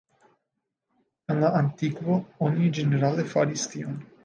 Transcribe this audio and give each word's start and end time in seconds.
En 1.33 1.43
la 1.43 1.51
antikvo 1.59 2.17
oni 2.49 2.73
ĝenerale 2.81 3.29
faris 3.37 3.71
tion. 3.75 4.05